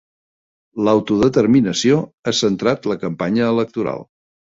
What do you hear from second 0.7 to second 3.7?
L'autodeterminació ha centrat la campanya